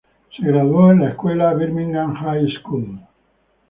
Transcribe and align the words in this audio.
Se 0.35 0.41
graduó 0.43 0.91
en 0.91 1.01
la 1.01 1.09
escuela 1.09 1.53
Birmingham 1.53 2.15
High 2.15 2.51
School. 2.53 2.99